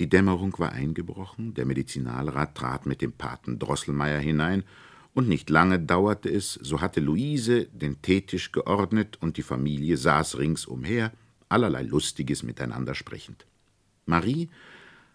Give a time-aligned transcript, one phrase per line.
[0.00, 4.64] Die Dämmerung war eingebrochen, der Medizinalrat trat mit dem Paten Drosselmeier hinein,
[5.12, 10.38] und nicht lange dauerte es, so hatte Luise den Teetisch geordnet und die Familie saß
[10.38, 11.12] ringsumher,
[11.50, 13.44] allerlei Lustiges miteinander sprechend.
[14.06, 14.48] Marie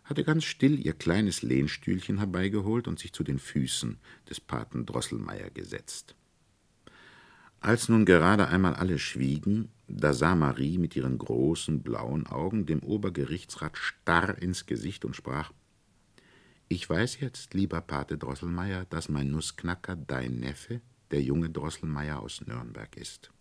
[0.04, 3.98] hatte ganz still ihr kleines Lehnstühlchen herbeigeholt und sich zu den Füßen
[4.30, 6.14] des Paten Drosselmeier gesetzt.
[7.60, 12.82] Als nun gerade einmal alle schwiegen, da sah Marie mit ihren großen blauen Augen dem
[12.82, 15.52] Obergerichtsrat starr ins Gesicht und sprach
[16.68, 22.42] Ich weiß jetzt, lieber Pate Drosselmeier, dass mein Nussknacker dein Neffe, der junge Drosselmeier aus
[22.46, 23.32] Nürnberg ist.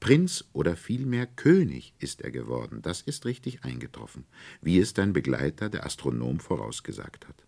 [0.00, 4.24] Prinz oder vielmehr König ist er geworden, das ist richtig eingetroffen,
[4.60, 7.44] wie es dein Begleiter, der Astronom, vorausgesagt hat.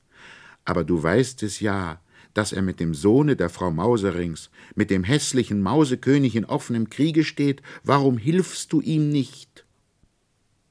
[0.64, 2.00] Aber du weißt es ja,
[2.36, 7.24] dass er mit dem Sohne der Frau Mauserings, mit dem hässlichen Mausekönig in offenem Kriege
[7.24, 9.64] steht, warum hilfst du ihm nicht?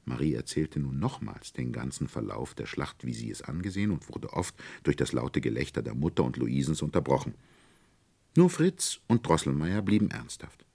[0.06, 4.34] Marie erzählte nun nochmals den ganzen Verlauf der Schlacht, wie sie es angesehen, und wurde
[4.34, 7.34] oft durch das laute Gelächter der Mutter und Luisens unterbrochen.
[8.38, 10.68] Nur Fritz und Drosselmeier blieben ernsthaft.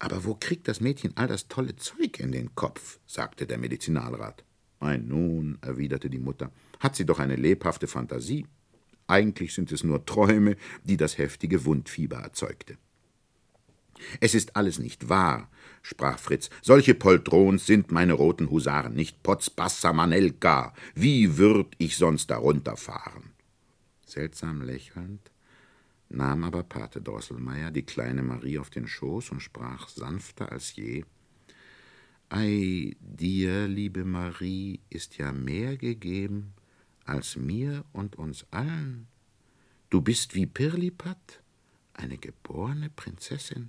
[0.00, 2.98] Aber wo kriegt das Mädchen all das tolle Zeug in den Kopf?
[3.06, 4.42] sagte der Medizinalrat.
[4.80, 8.44] Ei nun, erwiderte die Mutter, hat sie doch eine lebhafte Fantasie.
[9.10, 12.78] Eigentlich sind es nur Träume, die das heftige Wundfieber erzeugte.
[14.20, 15.50] Es ist alles nicht wahr,
[15.82, 16.48] sprach Fritz.
[16.62, 20.72] Solche Poltrons sind meine roten Husaren, nicht Potz Passamanelka.
[20.94, 23.32] Wie würd ich sonst darunter fahren?
[24.06, 25.32] Seltsam lächelnd
[26.08, 31.04] nahm aber Pate Drosselmeier die kleine Marie auf den Schoß und sprach sanfter als je
[32.28, 36.54] Ei, dir, liebe Marie, ist ja mehr gegeben
[37.10, 39.08] als mir und uns allen.
[39.90, 41.42] Du bist wie Pirlipat,
[41.92, 43.68] eine geborene Prinzessin,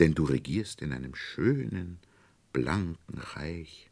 [0.00, 1.98] denn du regierst in einem schönen,
[2.52, 3.90] blanken Reich.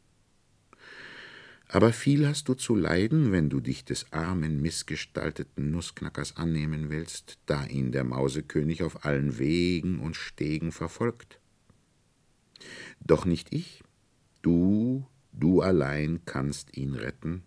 [1.69, 7.39] Aber viel hast du zu leiden, wenn du dich des armen, missgestalteten Nussknackers annehmen willst,
[7.45, 11.39] da ihn der Mausekönig auf allen Wegen und Stegen verfolgt.
[12.99, 13.83] Doch nicht ich,
[14.41, 17.43] du, du allein kannst ihn retten,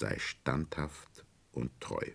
[0.00, 2.06] sei standhaft und treu.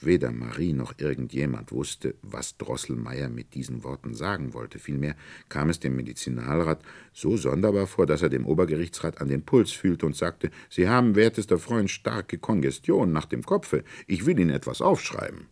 [0.00, 4.78] Weder Marie noch irgendjemand wusste, was Drosselmeier mit diesen Worten sagen wollte.
[4.78, 5.16] Vielmehr
[5.48, 6.82] kam es dem Medizinalrat
[7.12, 11.16] so sonderbar vor, dass er dem Obergerichtsrat an den Puls fühlte und sagte: Sie haben,
[11.16, 13.82] wertester Freund, starke Kongestion nach dem Kopfe.
[14.06, 15.46] Ich will Ihnen etwas aufschreiben.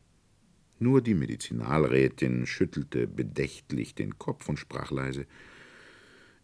[0.79, 5.27] Nur die Medizinalrätin schüttelte bedächtlich den Kopf und sprach leise: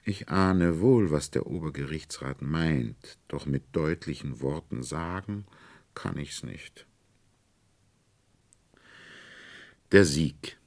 [0.05, 5.47] Ich ahne wohl, was der Obergerichtsrat meint, doch mit deutlichen Worten sagen
[5.95, 6.87] kann ich's nicht.
[9.93, 10.59] Der Sieg.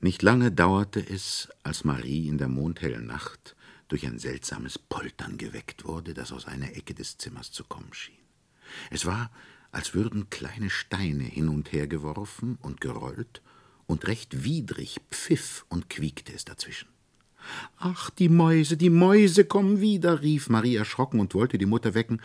[0.00, 3.54] Nicht lange dauerte es, als Marie in der mondhellen Nacht
[3.88, 8.16] durch ein seltsames Poltern geweckt wurde, das aus einer Ecke des Zimmers zu kommen schien.
[8.90, 9.30] Es war,
[9.70, 13.42] als würden kleine Steine hin und her geworfen und gerollt,
[13.86, 16.93] und recht widrig pfiff und quiekte es dazwischen.
[17.78, 22.20] Ach, die Mäuse, die Mäuse kommen wieder, rief Marie erschrocken und wollte die Mutter wecken,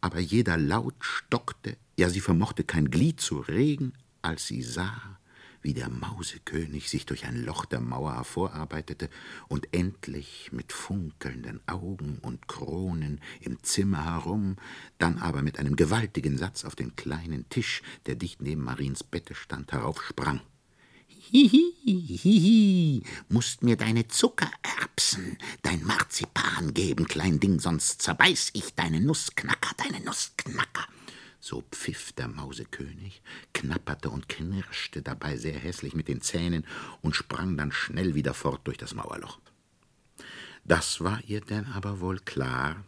[0.00, 5.18] aber jeder Laut stockte, ja sie vermochte kein Glied zu regen, als sie sah,
[5.62, 9.08] wie der Mausekönig sich durch ein Loch der Mauer hervorarbeitete
[9.48, 14.56] und endlich mit funkelnden Augen und Kronen im Zimmer herum,
[14.98, 19.34] dann aber mit einem gewaltigen Satz auf den kleinen Tisch, der dicht neben Mariens Bette
[19.34, 20.40] stand, heraufsprang.
[21.30, 28.98] Hihi, hihi, musst mir deine Zuckererbsen, dein Marzipan geben, klein Ding, sonst zerbeiß ich deine
[29.02, 30.86] Nussknacker, deine Nussknacker.
[31.38, 33.20] So pfiff der Mausekönig,
[33.52, 36.64] knapperte und knirschte dabei sehr hässlich mit den Zähnen
[37.02, 39.38] und sprang dann schnell wieder fort durch das Mauerloch.
[40.64, 42.84] Das war ihr denn aber wohl klar,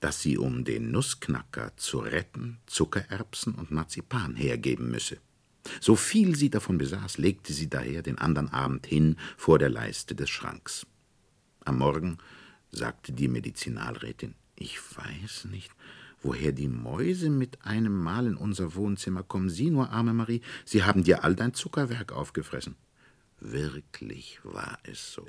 [0.00, 5.18] dass sie, um den Nussknacker zu retten, Zuckererbsen und Marzipan hergeben müsse.
[5.80, 10.14] So viel sie davon besaß, legte sie daher den andern Abend hin vor der Leiste
[10.14, 10.86] des Schranks.
[11.64, 12.18] Am Morgen
[12.70, 15.70] sagte die Medizinalrätin, ich weiß nicht,
[16.22, 19.50] woher die Mäuse mit einem Mal in unser Wohnzimmer kommen.
[19.50, 22.76] Sieh nur, arme Marie, sie haben dir all dein Zuckerwerk aufgefressen.
[23.40, 25.26] Wirklich war es so.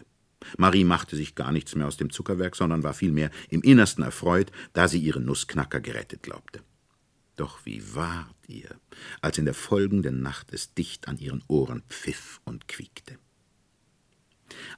[0.58, 4.52] Marie machte sich gar nichts mehr aus dem Zuckerwerk, sondern war vielmehr im Innersten erfreut,
[4.74, 6.62] da sie ihren Nussknacker gerettet glaubte.
[7.38, 8.82] Doch wie ward ihr,
[9.22, 13.20] als in der folgenden Nacht es dicht an ihren Ohren pfiff und quiekte?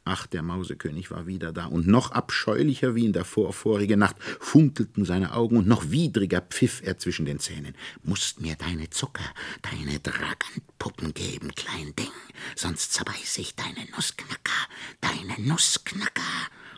[0.03, 5.05] Ach, der Mausekönig war wieder da, und noch abscheulicher wie in der vorvorigen Nacht funkelten
[5.05, 7.75] seine Augen, und noch widriger pfiff er zwischen den Zähnen.
[8.03, 9.23] Musst mir deine Zucker,
[9.61, 12.11] deine Dragantpuppen geben, klein Ding,
[12.55, 14.67] sonst zerbeiß ich deine Nussknacker,
[14.99, 16.21] deine Nussknacker.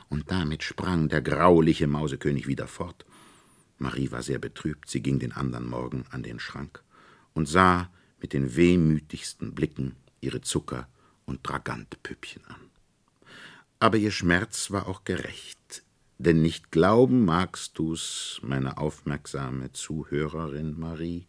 [0.10, 3.06] und damit sprang der grauliche Mausekönig wieder fort.
[3.81, 6.83] Marie war sehr betrübt, sie ging den andern Morgen an den Schrank
[7.33, 7.89] und sah
[8.22, 10.88] mit den wehmütigsten Blicken ihre Zucker-
[11.25, 12.62] und Dragantpüppchen an.
[13.80, 15.83] Aber ihr Schmerz war auch gerecht,
[16.19, 21.25] denn nicht glauben magst du's, meine aufmerksame Zuhörerin Marie,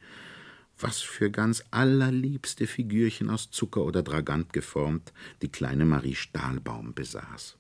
[0.79, 7.57] was für ganz allerliebste Figürchen aus Zucker oder Dragant geformt die kleine Marie Stahlbaum besaß.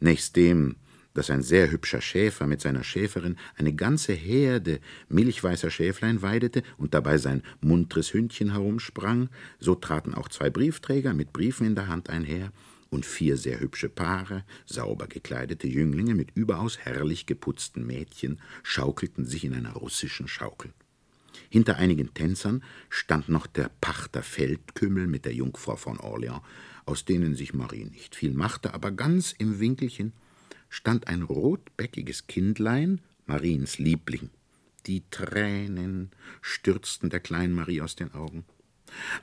[0.00, 0.76] Nächstdem,
[1.16, 6.92] dass ein sehr hübscher Schäfer mit seiner Schäferin eine ganze Herde milchweißer Schäflein weidete und
[6.92, 12.10] dabei sein muntres Hündchen herumsprang, so traten auch zwei Briefträger mit Briefen in der Hand
[12.10, 12.52] einher,
[12.88, 19.44] und vier sehr hübsche Paare, sauber gekleidete Jünglinge mit überaus herrlich geputzten Mädchen, schaukelten sich
[19.44, 20.72] in einer russischen Schaukel.
[21.50, 26.42] Hinter einigen Tänzern stand noch der Pachter Feldkümmel mit der Jungfrau von Orleans,
[26.84, 30.12] aus denen sich Marie nicht viel machte, aber ganz im Winkelchen
[30.68, 34.30] stand ein rotbäckiges Kindlein, Mariens Liebling.
[34.86, 36.10] Die Tränen
[36.40, 38.44] stürzten der kleinen Marie aus den Augen.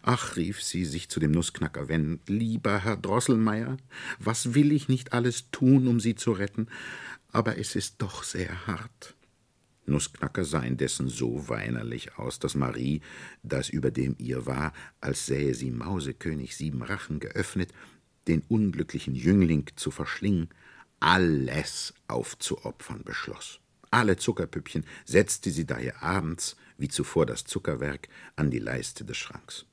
[0.02, 3.78] Ach, rief sie, sich zu dem Nussknacker wendend, lieber Herr Drosselmeier,
[4.20, 6.68] was will ich nicht alles tun, um Sie zu retten,
[7.32, 9.16] aber es ist doch sehr hart.
[9.86, 13.02] Nussknacker sah indessen so weinerlich aus, dass Marie,
[13.42, 17.74] das über dem ihr war, als sähe sie Mausekönig sieben Rachen geöffnet,
[18.28, 20.50] den unglücklichen Jüngling zu verschlingen,
[21.04, 23.60] alles aufzuopfern beschloss.
[23.92, 28.08] Alle Zuckerpüppchen setzte sie daher abends, wie zuvor das Zuckerwerk,
[28.38, 29.66] an die Leiste des Schranks.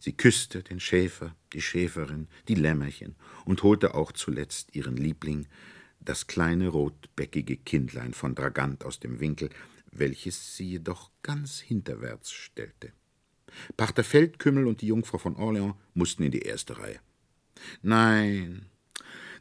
[0.00, 3.14] Sie küsste den Schäfer, die Schäferin, die Lämmerchen
[3.44, 5.46] und holte auch zuletzt ihren Liebling,
[6.00, 9.50] das kleine rotbäckige Kindlein von Dragant aus dem Winkel,
[9.92, 12.92] welches sie jedoch ganz hinterwärts stellte.
[13.76, 16.98] Pachter Feldkümmel und die Jungfrau von Orleans mussten in die erste Reihe.
[17.82, 18.66] Nein,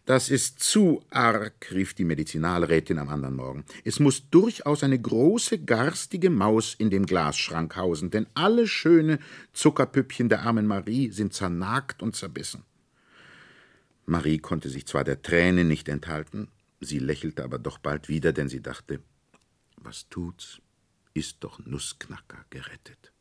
[0.05, 3.65] das ist zu arg, rief die Medizinalrätin am anderen Morgen.
[3.83, 9.19] Es muss durchaus eine große, garstige Maus in dem Glasschrank hausen, denn alle schöne
[9.53, 12.63] Zuckerpüppchen der armen Marie sind zernagt und zerbissen.
[14.05, 16.49] Marie konnte sich zwar der Träne nicht enthalten,
[16.79, 18.99] sie lächelte aber doch bald wieder, denn sie dachte,
[19.77, 20.61] was tut's,
[21.15, 23.11] ist doch Nussknacker gerettet.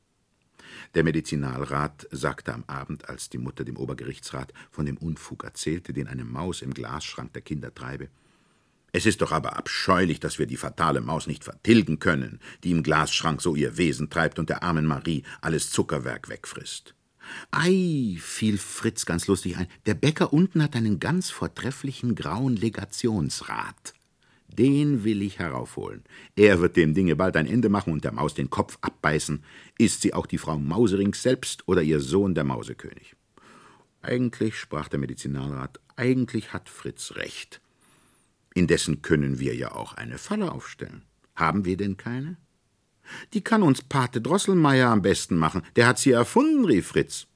[0.94, 6.08] Der Medizinalrat sagte am Abend, als die Mutter dem Obergerichtsrat von dem Unfug erzählte, den
[6.08, 8.08] eine Maus im Glasschrank der Kinder treibe.
[8.92, 12.84] Es ist doch aber abscheulich, dass wir die fatale Maus nicht vertilgen können, die im
[12.84, 16.94] Glasschrank so ihr Wesen treibt und der armen Marie alles Zuckerwerk wegfrisst.
[17.50, 23.94] Ei, fiel Fritz ganz lustig ein, der Bäcker unten hat einen ganz vortrefflichen grauen Legationsrat.
[24.58, 26.04] Den will ich heraufholen.
[26.36, 29.42] Er wird dem Dinge bald ein Ende machen und der Maus den Kopf abbeißen.
[29.78, 33.16] Ist sie auch die Frau Mausering selbst oder ihr Sohn der Mausekönig?
[34.02, 37.60] Eigentlich, sprach der Medizinalrat, eigentlich hat Fritz recht.
[38.54, 41.02] Indessen können wir ja auch eine Falle aufstellen.
[41.34, 42.36] Haben wir denn keine?
[43.32, 45.62] Die kann uns Pate Drosselmeier am besten machen.
[45.76, 47.26] Der hat sie erfunden, rief Fritz.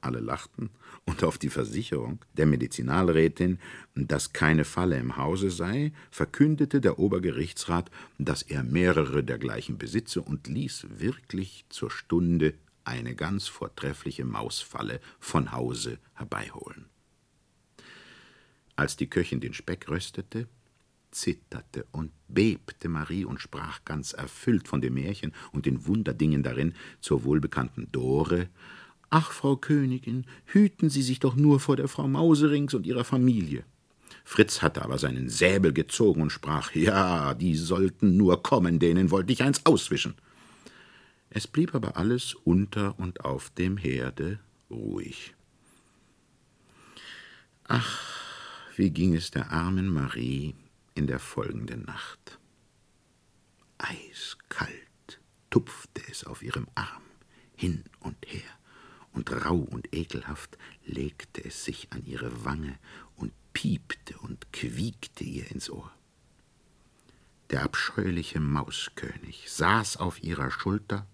[0.00, 0.70] Alle lachten
[1.04, 3.58] und auf die Versicherung der Medizinalrätin,
[3.94, 10.46] dass keine Falle im Hause sei, verkündete der Obergerichtsrat, dass er mehrere dergleichen besitze und
[10.46, 12.54] ließ wirklich zur Stunde
[12.84, 16.86] eine ganz vortreffliche Mausfalle von Hause herbeiholen.
[18.76, 20.48] Als die Köchin den Speck röstete,
[21.10, 26.74] zitterte und bebte Marie und sprach ganz erfüllt von dem Märchen und den Wunderdingen darin
[27.00, 28.48] zur wohlbekannten Dore
[29.14, 33.62] Ach, Frau Königin, hüten Sie sich doch nur vor der Frau Mauserings und ihrer Familie.
[34.24, 39.34] Fritz hatte aber seinen Säbel gezogen und sprach Ja, die sollten nur kommen, denen wollte
[39.34, 40.14] ich eins auswischen.
[41.28, 44.38] Es blieb aber alles unter und auf dem Herde
[44.70, 45.34] ruhig.
[47.64, 48.00] Ach,
[48.76, 50.54] wie ging es der armen Marie
[50.94, 52.38] in der folgenden Nacht.
[53.76, 57.02] Eiskalt tupfte es auf ihrem Arm
[57.54, 58.61] hin und her
[59.12, 62.78] und rau und ekelhaft legte es sich an ihre Wange
[63.16, 65.92] und piepte und quiekte ihr ins Ohr.
[67.50, 71.06] Der abscheuliche Mauskönig saß auf ihrer Schulter,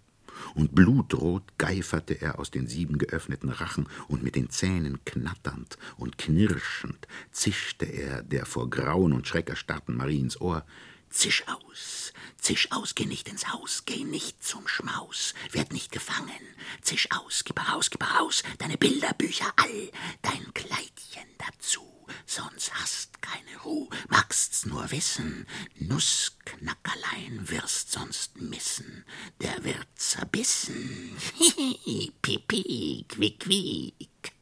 [0.54, 6.16] und blutrot geiferte er aus den sieben geöffneten Rachen, und mit den Zähnen knatternd und
[6.16, 10.64] knirschend zischte er der vor Grauen und Schreck erstarrten Mariens Ohr
[11.10, 16.40] Zisch aus, zisch aus, geh nicht ins Haus, geh nicht zum Schmaus, werd nicht gefangen.
[16.82, 19.90] Zisch aus, gib heraus, gib heraus, deine Bilderbücher all,
[20.22, 21.82] dein Kleidchen dazu,
[22.26, 25.46] sonst hast keine Ruh, magst's nur wissen,
[25.76, 29.04] Nussknackerlein wirst sonst missen,
[29.40, 31.16] der wird zerbissen.
[31.34, 34.32] Hihi, pipi, quick, quick.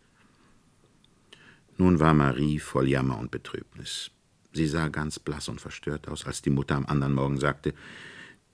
[1.78, 4.10] Nun war Marie voll Jammer und Betrübnis.
[4.56, 7.74] Sie sah ganz blass und verstört aus, als die Mutter am anderen Morgen sagte,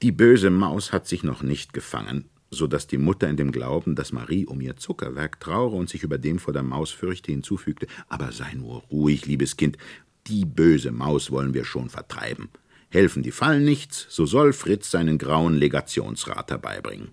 [0.03, 3.95] die böse Maus hat sich noch nicht gefangen, so dass die Mutter in dem Glauben,
[3.95, 7.87] dass Marie um ihr Zuckerwerk traure und sich über dem vor der Maus fürchte, hinzufügte,
[8.09, 9.79] aber sei nur ruhig, liebes Kind,
[10.27, 12.49] die böse Maus wollen wir schon vertreiben.
[12.91, 17.13] Helfen die Fallen nichts, so soll Fritz seinen grauen Legationsrat herbeibringen.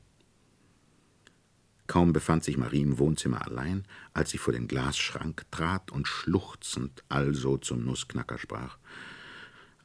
[1.90, 7.04] Kaum befand sich Marie im Wohnzimmer allein, als sie vor den Glasschrank trat und schluchzend
[7.10, 8.78] also zum Nussknacker sprach.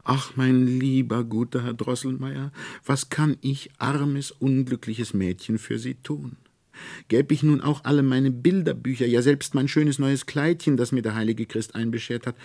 [0.04, 2.52] Ach, mein lieber, guter Herr Drosselmeier,
[2.84, 6.36] was kann ich, armes, unglückliches Mädchen, für Sie tun?
[7.08, 11.00] Gäb ich nun auch alle meine Bilderbücher, ja selbst mein schönes neues Kleidchen, das mir
[11.00, 12.36] der heilige Christ einbeschert hat,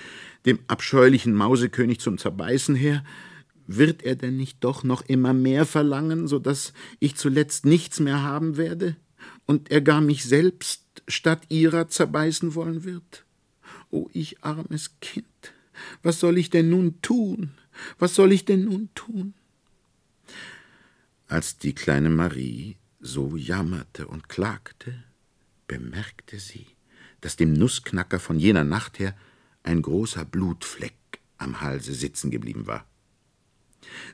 [0.46, 3.04] dem abscheulichen Mausekönig zum Zerbeißen her,
[3.68, 8.24] wird er denn nicht doch noch immer mehr verlangen, so dass ich zuletzt nichts mehr
[8.24, 8.96] haben werde?
[9.50, 13.25] Und er gar mich selbst statt ihrer zerbeißen wollen wird?
[13.89, 15.25] O oh, ich armes Kind,
[16.03, 17.53] was soll ich denn nun tun?
[17.98, 19.34] Was soll ich denn nun tun?
[21.27, 25.03] Als die kleine Marie so jammerte und klagte,
[25.65, 26.68] bemerkte sie,
[27.20, 29.15] dass dem Nussknacker von jener Nacht her
[29.63, 30.94] ein großer Blutfleck
[31.39, 32.86] am Halse sitzen geblieben war.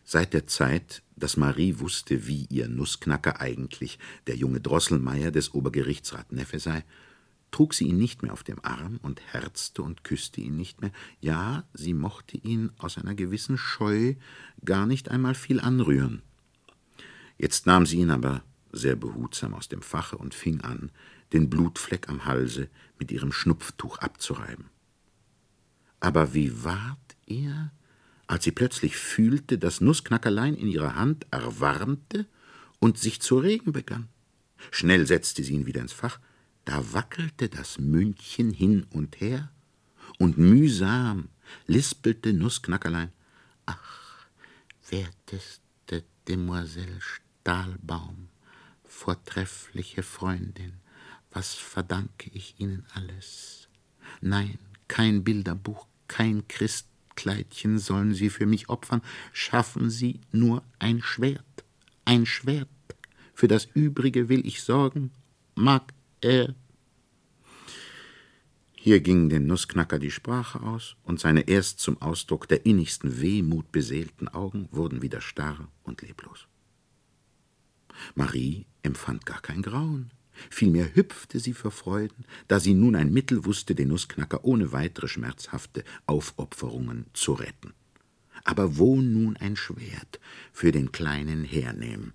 [0.03, 6.31] Seit der Zeit, dass Marie wusste, wie ihr Nussknacker eigentlich der junge Drosselmeier des Obergerichtsrat
[6.31, 6.83] Neffe sei,
[7.51, 10.91] trug sie ihn nicht mehr auf dem Arm und herzte und küsste ihn nicht mehr.
[11.21, 14.15] Ja, sie mochte ihn aus einer gewissen Scheu
[14.65, 16.21] gar nicht einmal viel anrühren.
[17.37, 20.91] Jetzt nahm sie ihn aber sehr behutsam aus dem Fache und fing an,
[21.33, 22.69] den Blutfleck am Halse
[22.99, 24.65] mit ihrem Schnupftuch abzureiben.
[25.99, 27.71] Aber wie ward er,
[28.27, 32.25] als sie plötzlich fühlte, dass Nussknackerlein in ihrer Hand erwarmte
[32.79, 34.09] und sich zu regen begann.
[34.71, 36.19] Schnell setzte sie ihn wieder ins Fach,
[36.65, 39.51] da wackelte das Mündchen hin und her,
[40.17, 41.29] und mühsam
[41.67, 43.11] lispelte Nussknackerlein,
[43.65, 44.27] ach,
[44.89, 48.29] werteste Demoiselle Stahlbaum,
[48.85, 50.73] vortreffliche Freundin,
[51.31, 53.67] was verdanke ich Ihnen alles?
[54.21, 59.01] Nein, kein Bilderbuch, kein Christ Kleidchen sollen Sie für mich opfern,
[59.33, 61.65] schaffen Sie nur ein Schwert,
[62.05, 62.67] ein Schwert.
[63.33, 65.11] Für das Übrige will ich sorgen,
[65.55, 66.55] mag er.
[68.73, 73.71] Hier ging den Nussknacker die Sprache aus, und seine erst zum Ausdruck der innigsten Wehmut
[73.71, 76.47] beseelten Augen wurden wieder starr und leblos.
[78.13, 80.11] Marie empfand gar kein Grauen.
[80.49, 85.07] Vielmehr hüpfte sie vor Freuden, da sie nun ein Mittel wusste, den Nussknacker ohne weitere
[85.07, 87.73] schmerzhafte Aufopferungen zu retten.
[88.43, 90.19] Aber wo nun ein Schwert
[90.53, 92.13] für den Kleinen hernehmen?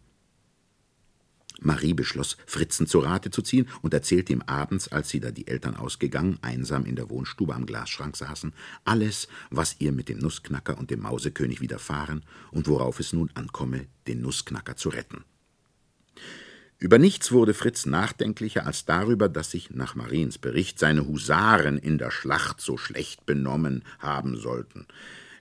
[1.63, 5.47] Marie beschloss, Fritzen zu Rate zu ziehen und erzählte ihm abends, als sie, da die
[5.47, 10.79] Eltern ausgegangen, einsam in der Wohnstube am Glasschrank saßen, alles, was ihr mit dem Nussknacker
[10.79, 15.25] und dem Mausekönig widerfahren und worauf es nun ankomme, den Nussknacker zu retten.
[16.83, 21.99] Über nichts wurde Fritz nachdenklicher als darüber, dass sich nach Mariens Bericht seine Husaren in
[21.99, 24.87] der Schlacht so schlecht benommen haben sollten.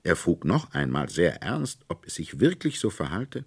[0.04, 3.46] Er frug noch einmal sehr ernst, ob es sich wirklich so verhalte,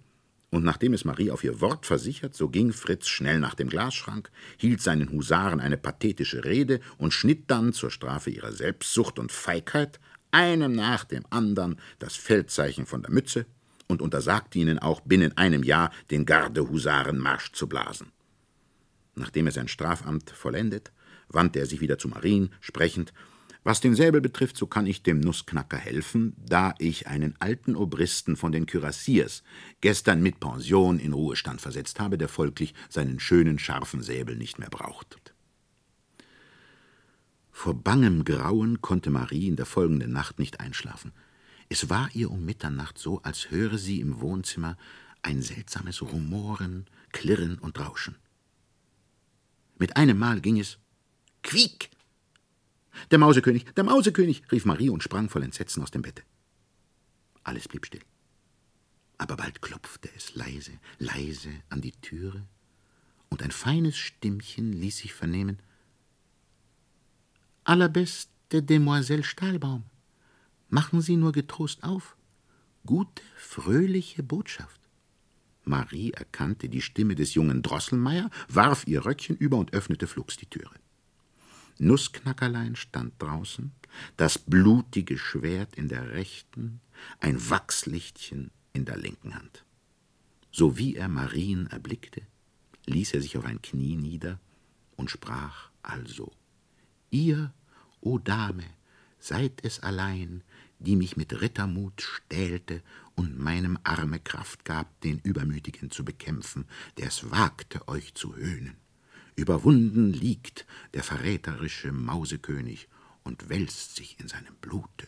[0.49, 4.31] und nachdem es Marie auf ihr Wort versichert, so ging Fritz schnell nach dem Glasschrank,
[4.57, 9.99] hielt seinen Husaren eine pathetische Rede und schnitt dann zur Strafe ihrer Selbstsucht und Feigheit
[10.31, 13.45] einem nach dem andern das Feldzeichen von der Mütze
[13.87, 18.11] und untersagte ihnen auch binnen einem Jahr den Gardehusarenmarsch zu blasen.
[19.15, 20.91] Nachdem er sein Strafamt vollendet,
[21.29, 23.13] wandte er sich wieder zu Marien, sprechend
[23.65, 28.35] Was den Säbel betrifft, so kann ich dem Nussknacker helfen, da ich einen alten Obristen
[28.35, 29.41] von den Kürassiers
[29.79, 34.69] gestern mit Pension in Ruhestand versetzt habe, der folglich seinen schönen, scharfen Säbel nicht mehr
[34.69, 35.33] braucht.
[37.51, 41.13] Vor bangem Grauen konnte Marie in der folgenden Nacht nicht einschlafen.
[41.69, 44.77] Es war ihr um Mitternacht so, als höre sie im Wohnzimmer
[45.21, 48.15] ein seltsames Rumoren, Klirren und Rauschen.
[49.77, 50.77] Mit einem Mal ging es
[51.41, 51.89] Quiek!
[53.11, 54.43] Der Mausekönig, der Mausekönig!
[54.51, 56.23] rief Marie und sprang voll Entsetzen aus dem Bette.
[57.43, 58.03] Alles blieb still.
[59.17, 62.45] Aber bald klopfte es leise, leise an die Türe,
[63.29, 65.59] und ein feines Stimmchen ließ sich vernehmen
[67.65, 69.85] Allerbeste Demoiselle Stahlbaum.
[70.73, 72.17] Machen Sie nur getrost auf.
[72.87, 74.81] Gute, fröhliche Botschaft.
[75.65, 80.47] Marie erkannte die Stimme des jungen Drosselmeier, warf ihr Röckchen über und öffnete flugs die
[80.47, 80.73] Türe.
[81.77, 83.71] Nussknackerlein stand draußen,
[84.17, 86.81] das blutige Schwert in der rechten,
[87.19, 89.65] ein Wachslichtchen in der linken Hand.
[90.51, 92.23] So wie er Marien erblickte,
[92.87, 94.39] ließ er sich auf ein Knie nieder
[94.95, 96.31] und sprach also:
[97.11, 97.53] Ihr,
[98.01, 98.65] o Dame,
[99.23, 100.43] seid es allein,
[100.79, 102.81] die mich mit Rittermut stählte
[103.15, 106.65] und meinem Arme Kraft gab, den Übermütigen zu bekämpfen,
[106.97, 108.75] der es wagte, euch zu höhnen.
[109.35, 112.87] Überwunden liegt der verräterische Mausekönig
[113.23, 115.07] und wälzt sich in seinem Blute.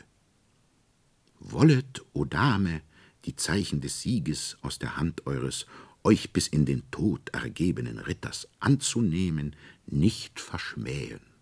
[1.40, 2.82] Wollet, o Dame,
[3.26, 5.66] die Zeichen des Sieges aus der Hand eures
[6.04, 9.56] euch bis in den Tod ergebenen Ritters anzunehmen,
[9.88, 11.35] nicht verschmähen.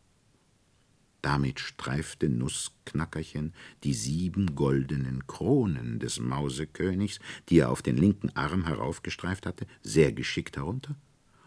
[1.24, 3.54] Damit streifte Nussknackerchen
[3.86, 10.12] die sieben goldenen Kronen des Mausekönigs, die er auf den linken Arm heraufgestreift hatte, sehr
[10.12, 10.96] geschickt herunter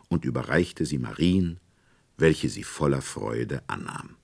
[0.09, 1.61] und überreichte sie Marien,
[2.17, 4.17] welche sie voller Freude annahm.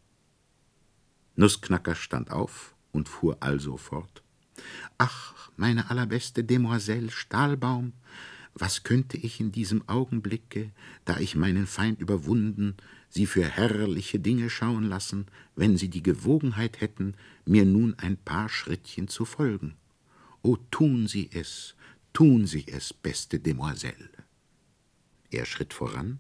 [1.37, 4.23] Nussknacker stand auf und fuhr also fort.
[4.97, 7.92] Ach, meine allerbeste Demoiselle Stahlbaum,
[8.54, 10.71] was könnte ich in diesem Augenblicke,
[11.04, 12.76] da ich meinen Feind überwunden,
[13.12, 17.14] sie für herrliche Dinge schauen lassen, wenn sie die Gewogenheit hätten,
[17.45, 19.75] mir nun ein paar Schrittchen zu folgen.
[20.40, 21.75] O tun Sie es,
[22.14, 24.11] tun Sie es, beste Demoiselle.
[25.31, 26.19] Er schritt voran,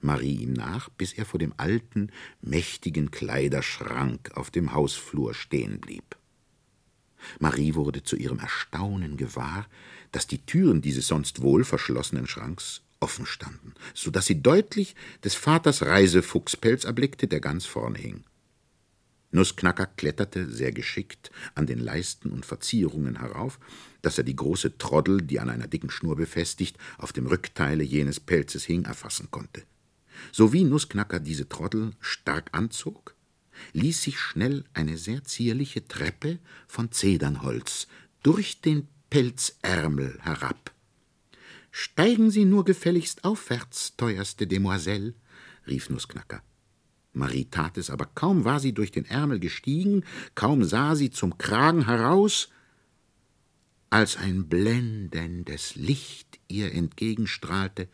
[0.00, 6.16] Marie ihm nach, bis er vor dem alten, mächtigen Kleiderschrank auf dem Hausflur stehen blieb.
[7.38, 9.66] Marie wurde zu ihrem Erstaunen gewahr,
[10.10, 15.34] dass die Türen dieses sonst wohl verschlossenen Schranks offen standen, so dass sie deutlich des
[15.34, 18.24] Vaters Reisefuchspelz erblickte, der ganz vorne hing.
[19.32, 23.60] Nussknacker kletterte sehr geschickt an den Leisten und Verzierungen herauf,
[24.02, 28.18] dass er die große Troddel, die an einer dicken Schnur befestigt, auf dem Rückteile jenes
[28.18, 29.62] Pelzes hing, erfassen konnte.
[30.32, 33.14] So wie Nussknacker diese Troddel stark anzog,
[33.72, 37.86] ließ sich schnell eine sehr zierliche Treppe von Zedernholz
[38.22, 40.72] durch den Pelzärmel herab.
[41.70, 45.14] Steigen Sie nur gefälligst aufwärts, teuerste Demoiselle,
[45.66, 46.42] rief Nussknacker.
[47.12, 51.38] Marie tat es, aber kaum war sie durch den Ärmel gestiegen, kaum sah sie zum
[51.38, 52.48] Kragen heraus,
[53.90, 57.88] als ein blendendes Licht ihr entgegenstrahlte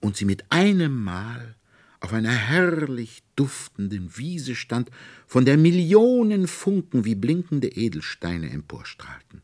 [0.00, 1.56] und sie mit einem Mal
[2.00, 4.90] auf einer herrlich duftenden Wiese stand,
[5.26, 9.42] von der Millionen Funken wie blinkende Edelsteine emporstrahlten.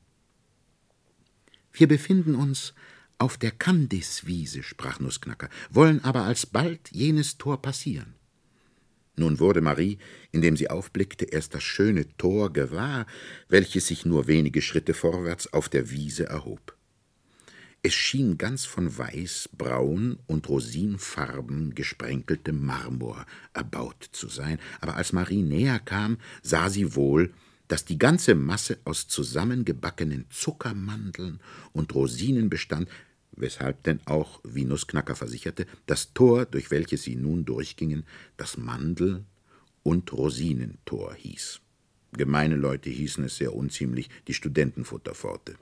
[1.72, 2.74] Wir befinden uns
[3.18, 8.14] auf der Kandiswiese, sprach Nussknacker, wollen aber alsbald jenes Tor passieren.
[9.16, 9.98] Nun wurde Marie,
[10.32, 13.06] indem sie aufblickte, erst das schöne Tor gewahr,
[13.48, 16.76] welches sich nur wenige Schritte vorwärts auf der Wiese erhob.
[17.86, 25.12] Es schien ganz von weiß, braun und rosinfarben gesprenkeltem Marmor erbaut zu sein, aber als
[25.12, 27.32] Marie näher kam, sah sie wohl,
[27.68, 31.40] dass die ganze Masse aus zusammengebackenen Zuckermandeln
[31.72, 32.88] und Rosinen bestand,
[33.36, 38.04] weshalb denn auch, wie Nussknacker versicherte, das Tor, durch welches sie nun durchgingen,
[38.36, 39.24] das Mandel-
[39.82, 41.60] und Rosinentor hieß.
[42.12, 45.56] Gemeine Leute hießen es sehr unziemlich die Studentenfutterpforte.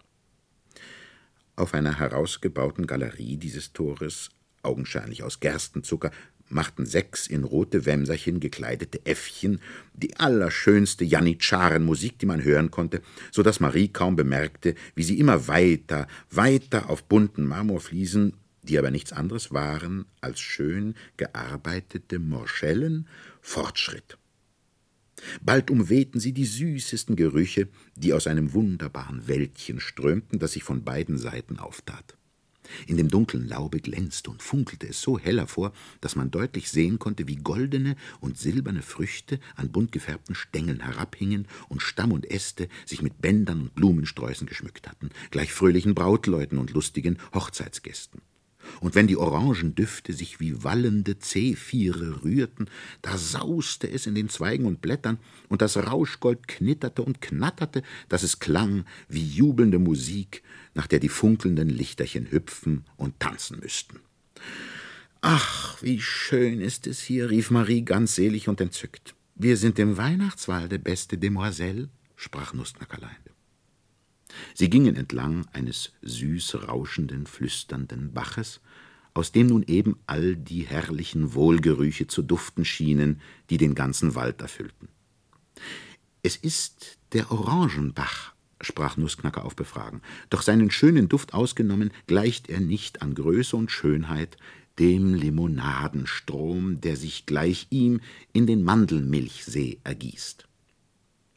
[1.56, 4.30] Auf einer herausgebauten Galerie dieses Tores,
[4.62, 6.10] augenscheinlich aus Gerstenzucker,
[6.52, 9.60] machten sechs in rote Wämserchen gekleidete Äffchen
[9.94, 15.48] die allerschönste Janitscharenmusik, die man hören konnte, so dass Marie kaum bemerkte, wie sie immer
[15.48, 23.08] weiter, weiter auf bunten Marmorfliesen, die aber nichts anderes waren als schön gearbeitete Morschellen,
[23.40, 24.18] fortschritt.
[25.40, 30.84] Bald umwehten sie die süßesten Gerüche, die aus einem wunderbaren Wäldchen strömten, das sich von
[30.84, 32.16] beiden Seiten auftat.
[32.86, 36.98] In dem dunklen Laube glänzte und funkelte es so hell hervor, dass man deutlich sehen
[36.98, 42.68] konnte, wie goldene und silberne Früchte an bunt gefärbten Stängeln herabhingen und Stamm und Äste
[42.86, 48.20] sich mit Bändern und Blumensträußen geschmückt hatten, gleich fröhlichen Brautleuten und lustigen Hochzeitsgästen
[48.80, 52.68] und wenn die Orangendüfte sich wie wallende Zephire rührten,
[53.02, 58.22] da sauste es in den Zweigen und Blättern, und das Rauschgold knitterte und knatterte, dass
[58.22, 60.42] es klang wie jubelnde Musik,
[60.74, 64.00] nach der die funkelnden Lichterchen hüpfen und tanzen müssten.
[65.20, 69.14] Ach, wie schön ist es hier, rief Marie ganz selig und entzückt.
[69.34, 73.31] Wir sind im Weihnachtswalde, beste Demoiselle, sprach Nussnackerlein.
[74.54, 78.60] Sie gingen entlang eines süß rauschenden, flüsternden Baches,
[79.14, 84.40] aus dem nun eben all die herrlichen Wohlgerüche zu duften schienen, die den ganzen Wald
[84.40, 84.88] erfüllten.
[86.22, 92.60] Es ist der Orangenbach, sprach Nussknacker auf Befragen, doch seinen schönen Duft ausgenommen, gleicht er
[92.60, 94.36] nicht an Größe und Schönheit
[94.78, 98.00] dem Limonadenstrom, der sich gleich ihm
[98.32, 100.48] in den Mandelmilchsee ergießt.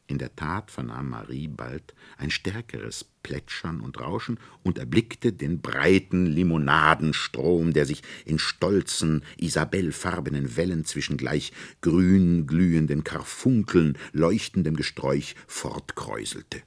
[0.08, 6.26] In der Tat vernahm Marie bald ein stärkeres Plätschern und Rauschen und erblickte den breiten
[6.26, 16.62] Limonadenstrom, der sich in stolzen, isabellfarbenen Wellen zwischen gleich grün glühenden Karfunkeln, leuchtendem Gesträuch fortkräuselte.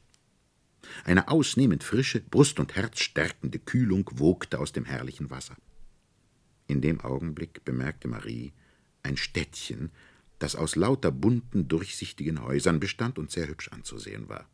[1.06, 5.56] Eine ausnehmend frische, Brust und Herz stärkende Kühlung wogte aus dem herrlichen Wasser.
[6.68, 8.52] In dem Augenblick bemerkte Marie
[9.02, 9.92] ein Städtchen,
[10.40, 14.48] das aus lauter bunten, durchsichtigen Häusern bestand und sehr hübsch anzusehen war.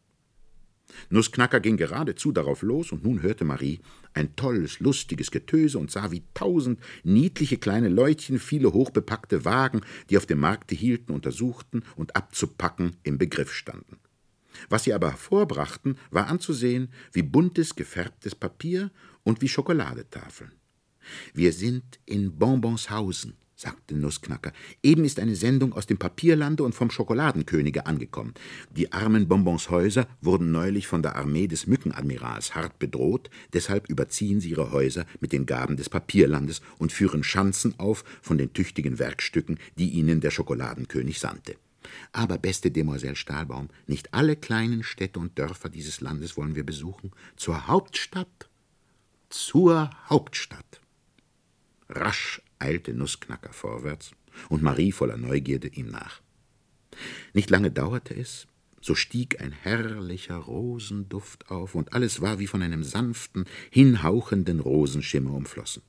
[1.09, 3.79] Nussknacker ging geradezu darauf los, und nun hörte Marie
[4.13, 10.17] ein tolles, lustiges Getöse und sah, wie tausend niedliche kleine Leutchen viele hochbepackte Wagen, die
[10.17, 13.97] auf dem Markte hielten, untersuchten und abzupacken im Begriff standen.
[14.69, 18.91] Was sie aber hervorbrachten, war anzusehen wie buntes, gefärbtes Papier
[19.23, 20.53] und wie Schokoladetafeln.
[21.33, 24.51] Wir sind in Bonbonshausen, sagte Nussknacker.
[24.83, 28.35] Eben ist eine Sendung aus dem Papierlande und vom Schokoladenkönige angekommen.
[28.69, 34.51] Die armen Bonbonshäuser wurden neulich von der Armee des Mückenadmirals hart bedroht, deshalb überziehen sie
[34.51, 39.57] ihre Häuser mit den Gaben des Papierlandes und führen Schanzen auf von den tüchtigen Werkstücken,
[39.79, 41.55] die ihnen der Schokoladenkönig sandte.
[42.11, 47.11] Aber, beste Demoiselle Stahlbaum, nicht alle kleinen Städte und Dörfer dieses Landes wollen wir besuchen.
[47.35, 48.49] Zur Hauptstadt,
[49.29, 50.81] zur Hauptstadt.
[51.89, 54.11] Rasch eilte Nussknacker vorwärts
[54.49, 56.21] und Marie voller Neugierde ihm nach.
[57.33, 58.47] Nicht lange dauerte es,
[58.81, 65.33] so stieg ein herrlicher Rosenduft auf, und alles war wie von einem sanften, hinhauchenden Rosenschimmer
[65.33, 65.81] umflossen.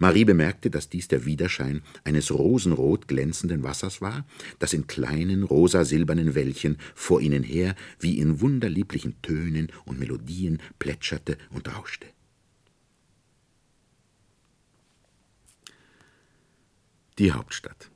[0.00, 4.26] Marie bemerkte, dass dies der Widerschein eines rosenrot glänzenden Wassers war,
[4.58, 11.38] das in kleinen rosa-silbernen Wellchen vor ihnen her wie in wunderlieblichen Tönen und Melodien plätscherte
[11.50, 12.08] und rauschte.
[17.18, 17.90] Die Hauptstadt.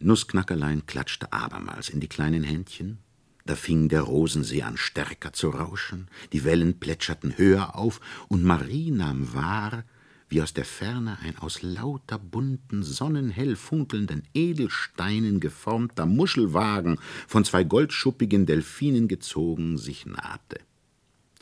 [0.00, 2.98] Nussknackerlein klatschte abermals in die kleinen Händchen,
[3.46, 8.92] da fing der Rosensee an stärker zu rauschen, die Wellen plätscherten höher auf, und Marie
[8.92, 9.82] nahm wahr,
[10.28, 17.64] wie aus der Ferne ein aus lauter bunten, sonnenhell funkelnden Edelsteinen geformter Muschelwagen, von zwei
[17.64, 20.60] goldschuppigen Delphinen gezogen, sich nahte.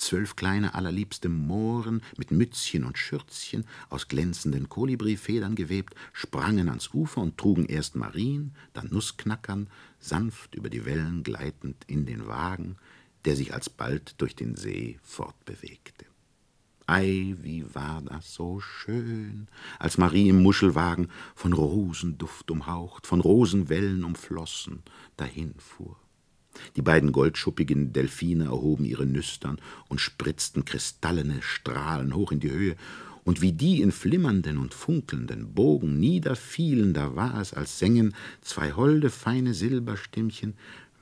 [0.03, 7.21] Zwölf kleine, allerliebste Mohren mit Mützchen und Schürzchen aus glänzenden Kolibrifedern gewebt, sprangen ans Ufer
[7.21, 9.69] und trugen erst Marien, dann Nussknackern,
[10.01, 12.79] sanft über die Wellen gleitend in den Wagen,
[13.25, 16.07] der sich alsbald durch den See fortbewegte.
[16.89, 19.47] Ei, wie war das so schön,
[19.79, 24.83] als Marie im Muschelwagen, von Rosenduft umhaucht, von Rosenwellen umflossen,
[25.17, 25.97] dahinfuhr.
[26.77, 32.77] Die beiden goldschuppigen Delphine erhoben ihre Nüstern und spritzten kristallene Strahlen hoch in die Höhe,
[33.25, 38.73] und wie die in flimmernden und funkelnden Bogen niederfielen, da war es, als sängen zwei
[38.73, 40.55] holde, feine Silberstimmchen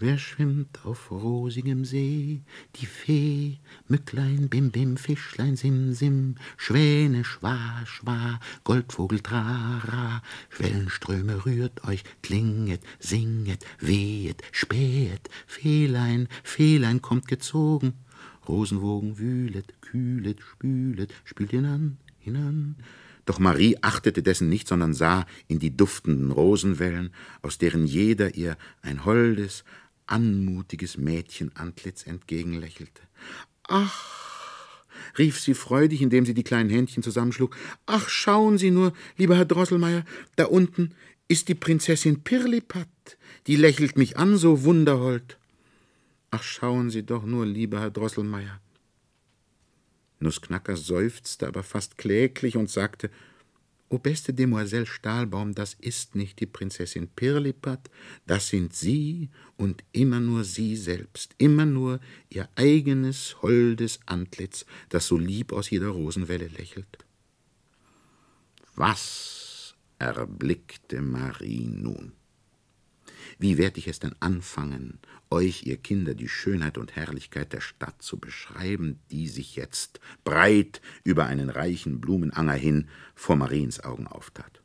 [0.03, 2.41] Wer schwimmt auf rosigem See?
[2.77, 11.85] Die Fee, Mücklein, Bim, Bim, Fischlein, Sim, Sim, Schwäne, Schwa, Schwa, Goldvogel, Trara, Schwellenströme rührt
[11.85, 17.93] euch, klinget, singet, wehet, spähet, Fehlein, Fehlein kommt gezogen,
[18.49, 22.77] Rosenwogen wühlet, kühlet, spület, spült hinan, hinan,
[23.27, 28.57] doch Marie achtete dessen nicht, sondern sah in die duftenden Rosenwellen, aus deren jeder ihr
[28.81, 29.63] ein holdes,
[30.11, 33.03] anmutiges Mädchenantlitz entgegenlächelte.
[33.64, 34.85] Ach,
[35.18, 37.57] rief sie freudig, indem sie die kleinen Händchen zusammenschlug.
[37.87, 40.05] Ach, schauen Sie nur, lieber Herr Drosselmeier,
[40.37, 40.94] da unten
[41.29, 42.88] ist die Prinzessin Pirlipat,
[43.46, 45.38] die lächelt mich an, so wunderhold.
[46.31, 48.61] Ach, schauen Sie doch nur, lieber Herr Drosselmeier.
[50.18, 53.11] Nussknacker seufzte aber fast kläglich und sagte,
[53.92, 57.90] O beste Demoiselle Stahlbaum, das ist nicht die Prinzessin Pirlipat,
[58.24, 61.98] das sind Sie und immer nur Sie selbst, immer nur
[62.29, 66.98] Ihr eigenes, holdes Antlitz, das so lieb aus jeder Rosenwelle lächelt.
[68.76, 72.12] Was erblickte Marie nun?
[73.40, 74.98] Wie werd ich es denn anfangen,
[75.31, 80.83] euch, ihr Kinder, die Schönheit und Herrlichkeit der Stadt zu beschreiben, die sich jetzt breit
[81.05, 84.60] über einen reichen Blumenanger hin vor Mariens Augen auftat?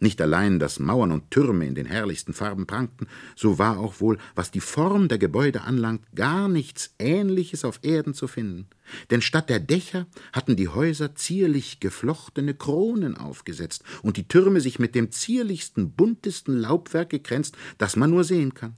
[0.00, 4.18] Nicht allein, dass Mauern und Türme in den herrlichsten Farben prangten, so war auch wohl,
[4.36, 8.68] was die Form der Gebäude anlangt, gar nichts Ähnliches auf Erden zu finden.
[9.10, 14.78] Denn statt der Dächer hatten die Häuser zierlich geflochtene Kronen aufgesetzt und die Türme sich
[14.78, 18.76] mit dem zierlichsten, buntesten Laubwerk gekränzt, das man nur sehen kann.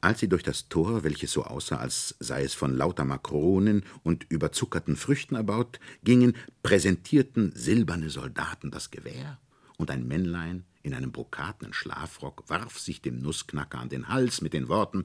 [0.00, 4.26] Als sie durch das Tor, welches so aussah, als sei es von lauter Makronen und
[4.28, 9.38] überzuckerten Früchten erbaut, gingen, präsentierten silberne Soldaten das Gewehr
[9.78, 14.52] und ein Männlein in einem brokatenen Schlafrock, warf sich dem Nussknacker an den Hals mit
[14.52, 15.04] den Worten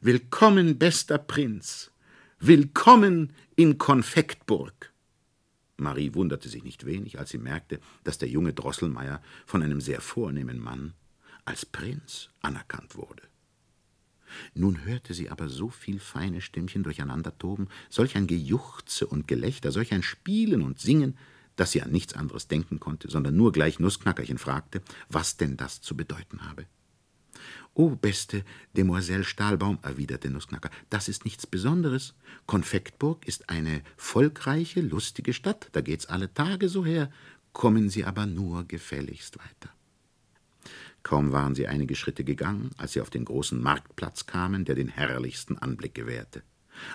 [0.00, 1.90] Willkommen, bester Prinz,
[2.38, 4.92] willkommen in Konfektburg.
[5.76, 10.00] Marie wunderte sich nicht wenig, als sie merkte, dass der junge Drosselmeier von einem sehr
[10.00, 10.94] vornehmen Mann
[11.44, 13.22] als Prinz anerkannt wurde.
[14.54, 19.92] Nun hörte sie aber so viel feine Stimmchen durcheinandertoben, solch ein Gejuchze und Gelächter, solch
[19.92, 21.16] ein Spielen und Singen,
[21.58, 25.80] dass sie an nichts anderes denken konnte, sondern nur gleich Nussknackerchen fragte, was denn das
[25.80, 26.66] zu bedeuten habe.
[27.74, 28.44] O beste
[28.76, 32.14] Demoiselle Stahlbaum, erwiderte Nussknacker, das ist nichts Besonderes.
[32.46, 37.10] Konfektburg ist eine volkreiche, lustige Stadt, da geht's alle Tage so her,
[37.52, 39.72] kommen Sie aber nur gefälligst weiter.
[41.02, 44.88] Kaum waren sie einige Schritte gegangen, als sie auf den großen Marktplatz kamen, der den
[44.88, 46.42] herrlichsten Anblick gewährte.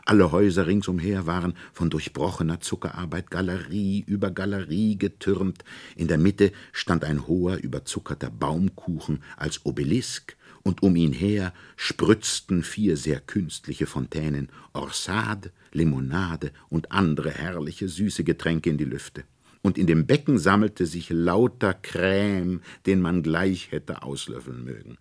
[0.06, 5.64] Alle Häuser ringsumher waren von durchbrochener Zuckerarbeit Galerie über Galerie getürmt.
[5.96, 12.64] In der Mitte stand ein hoher, überzuckerter Baumkuchen als Obelisk, und um ihn her spritzten
[12.64, 19.26] vier sehr künstliche Fontänen Orsade, Limonade und andere herrliche süße Getränke in die Lüfte
[19.64, 24.98] und in dem Becken sammelte sich lauter Creme, den man gleich hätte auslöffeln mögen.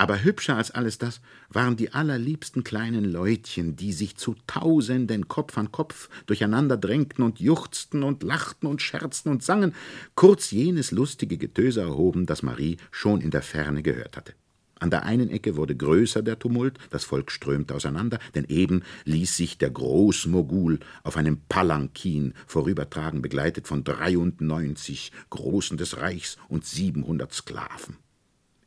[0.00, 5.58] Aber hübscher als alles das waren die allerliebsten kleinen Leutchen, die sich zu Tausenden Kopf
[5.58, 9.74] an Kopf durcheinander drängten und juchzten und lachten und scherzten und sangen,
[10.14, 14.32] kurz jenes lustige Getöse erhoben, das Marie schon in der Ferne gehört hatte.
[14.78, 19.36] An der einen Ecke wurde größer der Tumult, das Volk strömte auseinander, denn eben ließ
[19.36, 27.34] sich der Großmogul auf einem Palankin vorübertragen, begleitet von 93 Großen des Reichs und 700
[27.34, 27.98] Sklaven.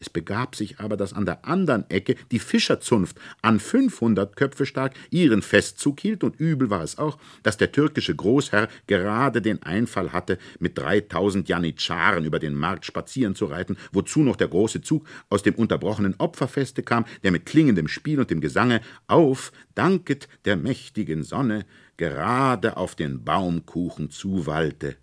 [0.03, 4.95] Es begab sich aber, dass an der anderen Ecke die Fischerzunft an 500 Köpfe stark
[5.11, 10.11] ihren Festzug hielt, und übel war es auch, dass der türkische Großherr gerade den Einfall
[10.11, 15.07] hatte, mit 3000 Janitscharen über den Markt spazieren zu reiten, wozu noch der große Zug
[15.29, 20.57] aus dem unterbrochenen Opferfeste kam, der mit klingendem Spiel und dem Gesange Auf, danket der
[20.57, 24.97] mächtigen Sonne, gerade auf den Baumkuchen zuwallte.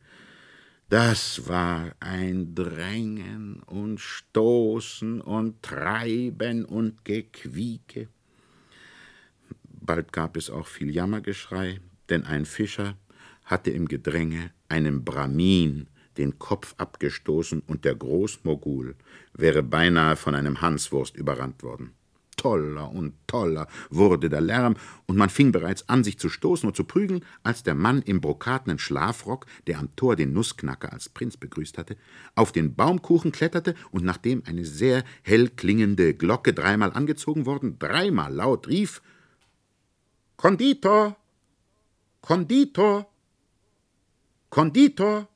[0.91, 8.09] Das war ein Drängen und Stoßen und Treiben und Gequieke.
[9.63, 12.97] Bald gab es auch viel Jammergeschrei, denn ein Fischer
[13.45, 15.87] hatte im Gedränge einem Brahmin
[16.19, 18.97] den Kopf abgestoßen und der Großmogul
[19.33, 21.95] wäre beinahe von einem Hanswurst überrannt worden
[22.41, 24.77] toller und toller wurde der Lärm,
[25.07, 28.23] und man fing bereits an, sich zu stoßen und zu prügeln, als der Mann im
[28.23, 31.97] brokatenen Schlafrock, der am Tor den Nussknacker als Prinz begrüßt hatte,
[32.35, 38.33] auf den Baumkuchen kletterte und nachdem eine sehr hell klingende Glocke dreimal angezogen worden, dreimal
[38.33, 39.03] laut rief
[40.39, 41.17] Konditor.
[42.23, 43.07] Konditor.
[44.49, 45.29] Konditor.